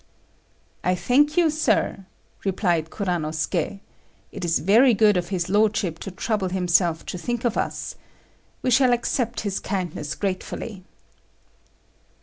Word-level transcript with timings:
"I 0.83 0.95
thank 0.95 1.37
you, 1.37 1.51
sir," 1.51 2.07
replied 2.43 2.89
Kuranosuké. 2.89 3.81
"It 4.31 4.43
is 4.43 4.57
very 4.57 4.95
good 4.95 5.15
of 5.15 5.29
his 5.29 5.47
lordship 5.47 5.99
to 5.99 6.09
trouble 6.09 6.49
himself 6.49 7.05
to 7.05 7.19
think 7.19 7.45
of 7.45 7.55
us. 7.55 7.93
We 8.63 8.71
shall 8.71 8.93
accept 8.93 9.41
his 9.41 9.59
kindness 9.59 10.15
gratefully." 10.15 10.83